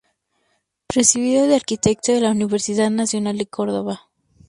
Recibido 0.89 1.45
de 1.45 1.53
arquitecto 1.55 2.11
de 2.11 2.21
la 2.21 2.31
Universidad 2.31 2.89
Nacional 2.89 3.37
de 3.37 3.45
Córdoba. 3.45 4.07